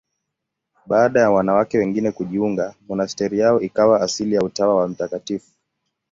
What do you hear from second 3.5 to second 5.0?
ikawa asili ya Utawa wa